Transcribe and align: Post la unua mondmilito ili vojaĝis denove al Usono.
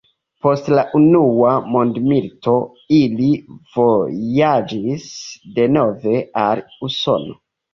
Post 0.43 0.69
la 0.77 0.83
unua 0.99 1.51
mondmilito 1.75 2.55
ili 3.01 3.29
vojaĝis 3.77 5.07
denove 5.61 6.27
al 6.47 6.65
Usono. 6.91 7.41